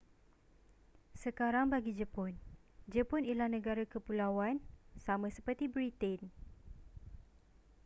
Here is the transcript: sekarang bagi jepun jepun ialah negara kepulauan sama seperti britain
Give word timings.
sekarang 1.23 1.65
bagi 1.73 1.93
jepun 1.99 2.33
jepun 2.93 3.21
ialah 3.29 3.45
negara 3.55 3.83
kepulauan 3.93 4.55
sama 5.05 5.27
seperti 5.35 5.65
britain 5.73 6.21